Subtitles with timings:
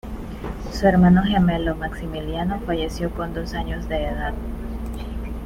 [0.73, 4.33] Su hermano gemelo, Maximiliano, falleció con dos años de edad.